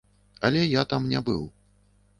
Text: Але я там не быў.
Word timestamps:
Але 0.49 0.63
я 0.79 0.85
там 0.95 1.07
не 1.13 1.23
быў. 1.29 1.47